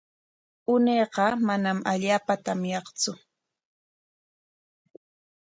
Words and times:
Unayqa 0.73 1.25
manam 1.47 1.77
allaapa 1.91 2.33
tamyaqtsu. 2.45 3.11